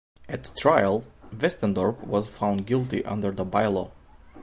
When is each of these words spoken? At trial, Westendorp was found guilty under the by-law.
At 0.27 0.51
trial, 0.57 1.05
Westendorp 1.31 2.03
was 2.03 2.27
found 2.27 2.65
guilty 2.65 3.05
under 3.05 3.29
the 3.31 3.45
by-law. 3.45 3.91